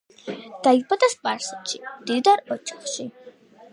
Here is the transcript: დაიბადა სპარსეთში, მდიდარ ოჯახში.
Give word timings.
დაიბადა 0.67 1.09
სპარსეთში, 1.15 1.83
მდიდარ 1.99 2.43
ოჯახში. 2.57 3.07